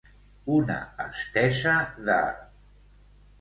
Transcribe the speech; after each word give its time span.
Una 0.53 0.77
estesa 1.03 1.75
de. 2.09 2.17